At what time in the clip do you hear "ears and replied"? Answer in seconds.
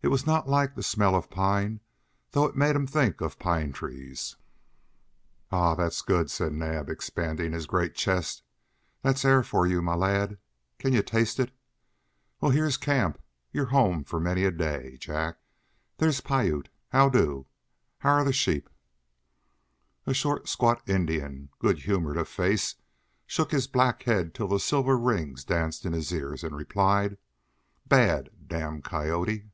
26.12-27.18